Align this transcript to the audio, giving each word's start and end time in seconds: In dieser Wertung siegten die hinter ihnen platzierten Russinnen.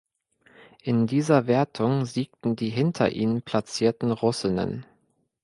In 0.81 1.05
dieser 1.05 1.45
Wertung 1.45 2.05
siegten 2.07 2.55
die 2.55 2.69
hinter 2.69 3.11
ihnen 3.11 3.43
platzierten 3.43 4.11
Russinnen. 4.11 4.83